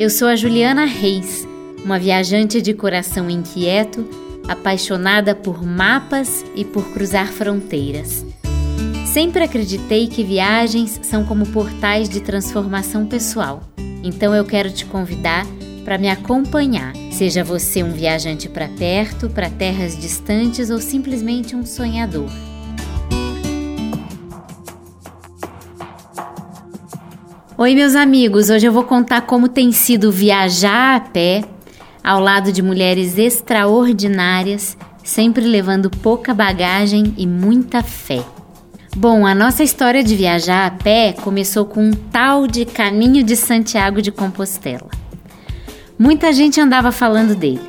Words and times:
Eu 0.00 0.08
sou 0.08 0.28
a 0.28 0.34
Juliana 0.34 0.86
Reis, 0.86 1.46
uma 1.84 1.98
viajante 1.98 2.62
de 2.62 2.72
coração 2.72 3.28
inquieto, 3.28 4.08
apaixonada 4.48 5.34
por 5.34 5.62
mapas 5.62 6.42
e 6.56 6.64
por 6.64 6.90
cruzar 6.90 7.26
fronteiras. 7.26 8.24
Sempre 9.04 9.44
acreditei 9.44 10.06
que 10.06 10.24
viagens 10.24 10.98
são 11.02 11.22
como 11.22 11.46
portais 11.48 12.08
de 12.08 12.18
transformação 12.18 13.04
pessoal. 13.04 13.62
Então 14.02 14.34
eu 14.34 14.46
quero 14.46 14.70
te 14.70 14.86
convidar 14.86 15.44
para 15.84 15.98
me 15.98 16.08
acompanhar, 16.08 16.94
seja 17.12 17.44
você 17.44 17.82
um 17.82 17.92
viajante 17.92 18.48
para 18.48 18.68
perto, 18.68 19.28
para 19.28 19.50
terras 19.50 19.98
distantes 19.98 20.70
ou 20.70 20.80
simplesmente 20.80 21.54
um 21.54 21.66
sonhador. 21.66 22.30
Oi, 27.62 27.74
meus 27.74 27.94
amigos! 27.94 28.48
Hoje 28.48 28.66
eu 28.66 28.72
vou 28.72 28.84
contar 28.84 29.20
como 29.20 29.46
tem 29.46 29.70
sido 29.70 30.10
viajar 30.10 30.96
a 30.96 31.00
pé 31.00 31.44
ao 32.02 32.18
lado 32.18 32.50
de 32.50 32.62
mulheres 32.62 33.18
extraordinárias, 33.18 34.78
sempre 35.04 35.44
levando 35.44 35.90
pouca 35.90 36.32
bagagem 36.32 37.12
e 37.18 37.26
muita 37.26 37.82
fé. 37.82 38.24
Bom, 38.96 39.26
a 39.26 39.34
nossa 39.34 39.62
história 39.62 40.02
de 40.02 40.16
viajar 40.16 40.68
a 40.68 40.70
pé 40.70 41.12
começou 41.12 41.66
com 41.66 41.84
um 41.84 41.90
tal 41.90 42.46
de 42.46 42.64
Caminho 42.64 43.22
de 43.22 43.36
Santiago 43.36 44.00
de 44.00 44.10
Compostela. 44.10 44.88
Muita 45.98 46.32
gente 46.32 46.58
andava 46.58 46.90
falando 46.90 47.34
dele. 47.34 47.60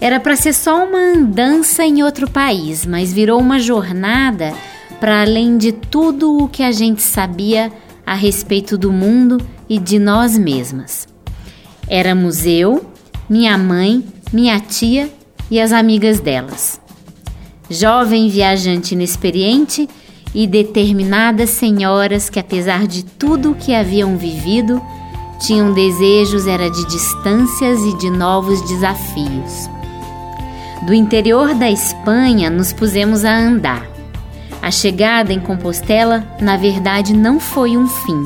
Era 0.00 0.20
para 0.20 0.36
ser 0.36 0.52
só 0.52 0.84
uma 0.84 1.00
andança 1.00 1.84
em 1.84 2.04
outro 2.04 2.30
país, 2.30 2.86
mas 2.86 3.12
virou 3.12 3.40
uma 3.40 3.58
jornada 3.58 4.54
para 5.00 5.22
além 5.22 5.58
de 5.58 5.72
tudo 5.72 6.44
o 6.44 6.48
que 6.48 6.62
a 6.62 6.70
gente 6.70 7.02
sabia 7.02 7.72
a 8.06 8.14
respeito 8.14 8.76
do 8.76 8.92
mundo 8.92 9.38
e 9.68 9.78
de 9.78 9.98
nós 9.98 10.36
mesmas. 10.36 11.06
Éramos 11.88 12.46
eu, 12.46 12.84
minha 13.28 13.56
mãe, 13.56 14.04
minha 14.32 14.58
tia 14.60 15.10
e 15.50 15.60
as 15.60 15.72
amigas 15.72 16.20
delas. 16.20 16.80
Jovem 17.70 18.28
viajante 18.28 18.94
inexperiente 18.94 19.88
e 20.34 20.46
determinadas 20.46 21.50
senhoras 21.50 22.28
que, 22.28 22.38
apesar 22.38 22.86
de 22.86 23.04
tudo 23.04 23.52
o 23.52 23.54
que 23.54 23.74
haviam 23.74 24.16
vivido, 24.16 24.82
tinham 25.38 25.72
desejos 25.72 26.46
era 26.46 26.70
de 26.70 26.86
distâncias 26.86 27.80
e 27.80 27.96
de 27.98 28.10
novos 28.10 28.60
desafios. 28.68 29.70
Do 30.86 30.92
interior 30.92 31.54
da 31.54 31.70
Espanha 31.70 32.50
nos 32.50 32.72
pusemos 32.72 33.24
a 33.24 33.36
andar. 33.36 33.93
A 34.64 34.70
chegada 34.70 35.30
em 35.30 35.38
Compostela, 35.38 36.24
na 36.40 36.56
verdade, 36.56 37.12
não 37.12 37.38
foi 37.38 37.76
um 37.76 37.86
fim. 37.86 38.22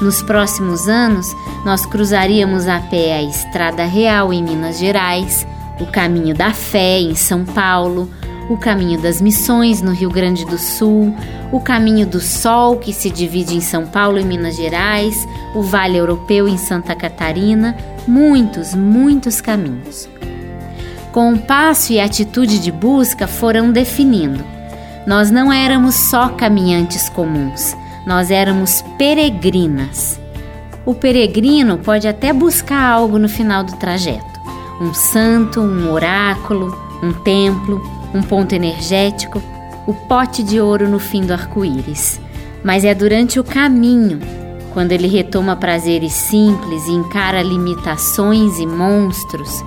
Nos 0.00 0.22
próximos 0.22 0.88
anos, 0.88 1.36
nós 1.66 1.84
cruzaríamos 1.84 2.66
a 2.66 2.80
pé 2.80 3.18
a 3.18 3.22
Estrada 3.22 3.84
Real 3.84 4.32
em 4.32 4.42
Minas 4.42 4.78
Gerais, 4.78 5.46
o 5.78 5.84
Caminho 5.84 6.34
da 6.34 6.54
Fé 6.54 7.00
em 7.00 7.14
São 7.14 7.44
Paulo, 7.44 8.10
o 8.48 8.56
Caminho 8.56 9.02
das 9.02 9.20
Missões 9.20 9.82
no 9.82 9.92
Rio 9.92 10.08
Grande 10.08 10.46
do 10.46 10.56
Sul, 10.56 11.14
o 11.52 11.60
Caminho 11.60 12.06
do 12.06 12.20
Sol, 12.20 12.78
que 12.78 12.94
se 12.94 13.10
divide 13.10 13.54
em 13.54 13.60
São 13.60 13.84
Paulo 13.84 14.18
e 14.18 14.24
Minas 14.24 14.56
Gerais, 14.56 15.28
o 15.54 15.60
Vale 15.60 15.98
Europeu 15.98 16.48
em 16.48 16.56
Santa 16.56 16.94
Catarina, 16.94 17.76
muitos, 18.08 18.74
muitos 18.74 19.42
caminhos. 19.42 20.08
Com 21.12 21.34
o 21.34 21.38
passo 21.38 21.92
e 21.92 22.00
atitude 22.00 22.58
de 22.58 22.72
busca 22.72 23.26
foram 23.26 23.70
definindo 23.70 24.58
nós 25.10 25.28
não 25.28 25.52
éramos 25.52 25.96
só 25.96 26.28
caminhantes 26.28 27.08
comuns, 27.08 27.76
nós 28.06 28.30
éramos 28.30 28.80
peregrinas. 28.96 30.20
O 30.86 30.94
peregrino 30.94 31.78
pode 31.78 32.06
até 32.06 32.32
buscar 32.32 32.80
algo 32.80 33.18
no 33.18 33.28
final 33.28 33.64
do 33.64 33.72
trajeto: 33.72 34.40
um 34.80 34.94
santo, 34.94 35.60
um 35.60 35.90
oráculo, 35.90 36.72
um 37.02 37.12
templo, 37.12 37.82
um 38.14 38.22
ponto 38.22 38.54
energético, 38.54 39.42
o 39.84 39.92
pote 39.92 40.44
de 40.44 40.60
ouro 40.60 40.88
no 40.88 41.00
fim 41.00 41.22
do 41.22 41.32
arco-íris. 41.32 42.20
Mas 42.62 42.84
é 42.84 42.94
durante 42.94 43.40
o 43.40 43.42
caminho, 43.42 44.20
quando 44.72 44.92
ele 44.92 45.08
retoma 45.08 45.56
prazeres 45.56 46.12
simples 46.12 46.86
e 46.86 46.92
encara 46.92 47.42
limitações 47.42 48.60
e 48.60 48.66
monstros, 48.66 49.60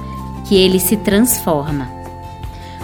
que 0.45 0.55
ele 0.55 0.79
se 0.79 0.95
transforma 0.95 2.02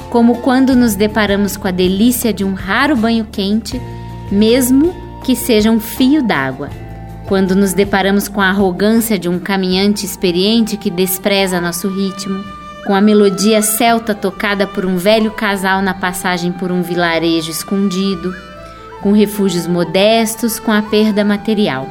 como 0.09 0.37
quando 0.41 0.75
nos 0.75 0.95
deparamos 0.95 1.55
com 1.55 1.67
a 1.67 1.71
delícia 1.71 2.33
de 2.33 2.43
um 2.43 2.53
raro 2.53 2.95
banho 2.95 3.27
quente, 3.31 3.79
mesmo 4.31 4.93
que 5.23 5.35
seja 5.35 5.69
um 5.69 5.79
fio 5.79 6.23
d'água. 6.23 6.69
Quando 7.27 7.55
nos 7.55 7.73
deparamos 7.73 8.27
com 8.27 8.41
a 8.41 8.49
arrogância 8.49 9.19
de 9.19 9.29
um 9.29 9.37
caminhante 9.37 10.05
experiente 10.05 10.77
que 10.77 10.89
despreza 10.89 11.61
nosso 11.61 11.87
ritmo, 11.87 12.43
com 12.87 12.95
a 12.95 13.01
melodia 13.01 13.61
celta 13.61 14.15
tocada 14.15 14.65
por 14.65 14.83
um 14.83 14.97
velho 14.97 15.29
casal 15.31 15.81
na 15.81 15.93
passagem 15.93 16.51
por 16.51 16.71
um 16.71 16.81
vilarejo 16.81 17.51
escondido, 17.51 18.33
com 19.01 19.11
refúgios 19.11 19.67
modestos, 19.67 20.59
com 20.59 20.71
a 20.71 20.81
perda 20.81 21.23
material. 21.23 21.87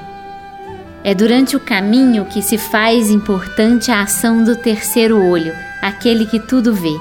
É 1.04 1.14
durante 1.14 1.54
o 1.54 1.60
caminho 1.60 2.24
que 2.24 2.42
se 2.42 2.58
faz 2.58 3.10
importante 3.10 3.92
a 3.92 4.02
ação 4.02 4.42
do 4.42 4.56
terceiro 4.56 5.24
olho, 5.24 5.54
aquele 5.80 6.26
que 6.26 6.40
tudo 6.40 6.74
vê 6.74 6.96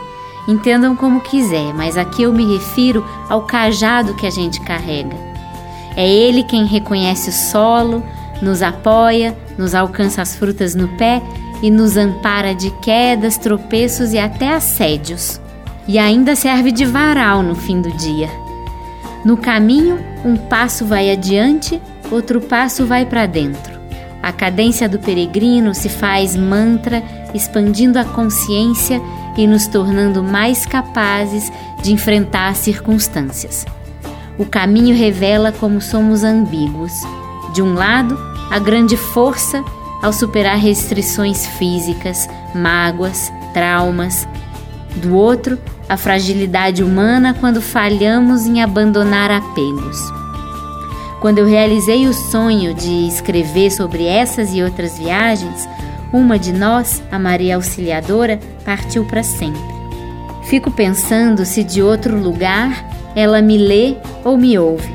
Entendam 0.47 0.96
como 0.96 1.19
quiser, 1.19 1.74
mas 1.74 1.97
aqui 1.97 2.24
eu 2.24 2.31
me 2.31 2.46
refiro 2.53 3.06
ao 3.30 3.41
cajado 3.44 4.16
que 4.16 4.25
a 4.25 4.30
gente 4.30 4.62
carrega. 4.62 5.16
É 5.96 6.08
ele 6.08 6.44
quem 6.44 6.66
reconhece 6.66 7.30
o 7.30 7.34
solo, 7.34 8.03
nos 8.41 8.62
apoia, 8.62 9.36
nos 9.57 9.75
alcança 9.75 10.22
as 10.22 10.36
frutas 10.36 10.74
no 10.75 10.88
pé 10.90 11.22
e 11.62 11.69
nos 11.69 11.97
ampara 11.97 12.53
de 12.53 12.69
quedas, 12.81 13.38
tropeços 13.38 14.13
e 14.13 14.19
até 14.19 14.53
assédios. 14.53 15.41
E 15.88 15.97
ainda 15.97 16.36
serve 16.36 16.72
de 16.72 16.86
varal 16.86 17.41
no 17.41 17.56
fim 17.56 17.81
do 17.81 17.91
dia. 17.91 18.30
No 19.25 19.36
caminho, 19.36 20.00
um 20.24 20.38
passo 20.38 20.86
vai 20.86 21.12
adiante, 21.12 21.81
outro 22.12 22.40
passo 22.40 22.86
vai 22.86 23.06
para 23.06 23.25
dentro. 23.25 23.78
A 24.22 24.31
cadência 24.31 24.88
do 24.88 25.00
peregrino 25.00 25.74
se 25.74 25.90
faz 25.90 26.36
mantra, 26.36 27.03
expandindo 27.34 27.97
a 27.97 28.06
consciência 28.06 29.02
e 29.38 29.46
nos 29.46 29.68
tornando 29.68 30.24
mais 30.24 30.66
capazes 30.66 31.52
de 31.81 31.94
enfrentar 31.94 32.50
as 32.50 32.58
circunstâncias. 32.58 33.66
O 34.38 34.46
caminho 34.46 34.96
revela 34.96 35.52
como 35.52 35.80
somos 35.80 36.24
ambíguos. 36.24 36.92
De 37.53 37.62
um 37.62 37.74
lado, 37.74 38.18
a 38.52 38.59
grande 38.59 38.98
força 38.98 39.64
ao 40.02 40.14
superar 40.14 40.58
restrições 40.58 41.46
físicas, 41.46 42.30
mágoas, 42.53 43.31
traumas. 43.53 44.28
Do 44.96 45.16
outro, 45.16 45.58
a 45.90 45.98
fragilidade 45.98 46.84
humana 46.84 47.34
quando 47.34 47.62
falhamos 47.62 48.46
em 48.46 48.62
abandonar 48.62 49.31
apegos. 49.31 49.98
Quando 51.19 51.40
eu 51.40 51.46
realizei 51.46 52.08
o 52.08 52.14
sonho 52.14 52.75
de 52.75 53.08
escrever 53.08 53.72
sobre 53.72 54.06
essas 54.06 54.54
e 54.54 54.62
outras 54.62 54.98
viagens, 54.98 55.68
uma 56.12 56.40
de 56.40 56.53
nós, 56.53 57.01
a 57.12 57.19
Maria 57.19 57.56
Auxiliadora, 57.56 58.40
partiu 58.63 59.06
para 59.06 59.23
sempre. 59.23 59.62
Fico 60.45 60.72
pensando 60.72 61.45
se 61.45 61.63
de 61.63 61.81
outro 61.81 62.18
lugar 62.18 62.85
ela 63.16 63.41
me 63.41 63.57
lê 63.57 63.95
ou 64.23 64.38
me 64.38 64.57
ouve, 64.57 64.90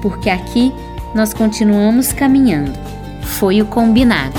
porque 0.00 0.30
aqui 0.30 0.72
nós 1.14 1.32
continuamos 1.32 2.12
caminhando. 2.12 2.78
Foi 3.22 3.60
o 3.60 3.66
combinado. 3.66 4.38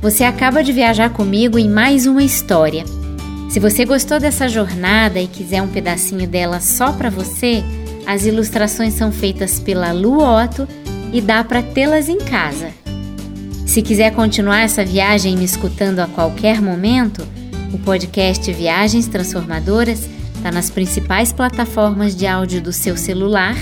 Você 0.00 0.24
acaba 0.24 0.62
de 0.62 0.72
viajar 0.72 1.10
comigo 1.10 1.58
em 1.58 1.68
mais 1.68 2.06
uma 2.06 2.22
história. 2.22 2.84
Se 3.48 3.60
você 3.60 3.84
gostou 3.84 4.18
dessa 4.18 4.48
jornada 4.48 5.20
e 5.20 5.26
quiser 5.26 5.62
um 5.62 5.68
pedacinho 5.68 6.28
dela 6.28 6.60
só 6.60 6.92
para 6.92 7.08
você, 7.08 7.64
as 8.06 8.26
ilustrações 8.26 8.94
são 8.94 9.10
feitas 9.10 9.58
pela 9.60 9.92
Lu 9.92 10.18
Otto 10.18 10.68
e 11.12 11.20
dá 11.20 11.42
para 11.44 11.62
tê-las 11.62 12.08
em 12.08 12.18
casa. 12.18 12.70
Se 13.66 13.82
quiser 13.82 14.14
continuar 14.14 14.60
essa 14.60 14.84
viagem 14.84 15.36
me 15.36 15.44
escutando 15.44 16.00
a 16.00 16.06
qualquer 16.06 16.60
momento, 16.60 17.26
o 17.72 17.78
podcast 17.78 18.52
Viagens 18.52 19.08
Transformadoras 19.08 20.08
está 20.36 20.52
nas 20.52 20.70
principais 20.70 21.32
plataformas 21.32 22.14
de 22.14 22.26
áudio 22.26 22.60
do 22.60 22.72
seu 22.72 22.96
celular 22.96 23.56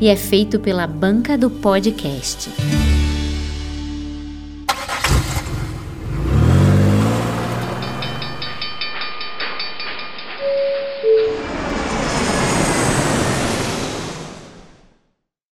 e 0.00 0.08
é 0.08 0.16
feito 0.16 0.58
pela 0.60 0.86
Banca 0.86 1.36
do 1.36 1.50
Podcast. 1.50 2.48